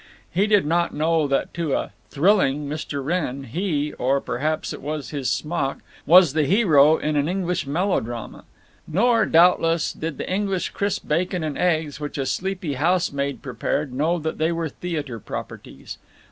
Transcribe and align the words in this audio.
He 0.31 0.47
did 0.47 0.65
not 0.65 0.95
know 0.95 1.27
that 1.27 1.53
to 1.53 1.75
a 1.75 1.91
"thrilling" 2.09 2.67
Mr. 2.67 3.05
Wrenn 3.05 3.43
he—or 3.43 4.19
perhaps 4.19 4.73
it 4.73 4.81
was 4.81 5.11
his 5.11 5.29
smock—was 5.29 6.33
the 6.33 6.45
hero 6.45 6.97
in 6.97 7.15
an 7.15 7.29
English 7.29 7.67
melodrama. 7.67 8.45
Nor, 8.87 9.27
doubtless, 9.27 9.93
did 9.93 10.17
the 10.17 10.27
English 10.27 10.69
crisp 10.69 11.07
bacon 11.07 11.43
and 11.43 11.55
eggs 11.55 11.99
which 11.99 12.17
a 12.17 12.25
sleepy 12.25 12.73
housemaid 12.73 13.43
prepared 13.43 13.93
know 13.93 14.17
that 14.17 14.39
they 14.39 14.51
were 14.51 14.69
theater 14.69 15.19
properties. 15.19 15.99